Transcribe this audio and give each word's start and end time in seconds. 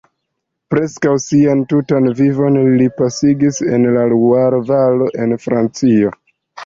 Preskaŭ 0.73 1.11
sian 1.25 1.59
tutan 1.73 2.09
vivon 2.21 2.57
li 2.81 2.87
pasigis 3.01 3.63
en 3.77 3.87
la 3.99 4.07
Luaro-valo 4.15 5.11
en 5.27 5.37
Francio. 5.45 6.15